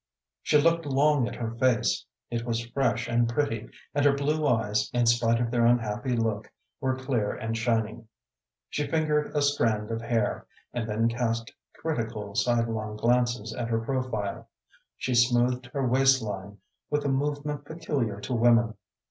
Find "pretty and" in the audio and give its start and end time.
3.29-4.03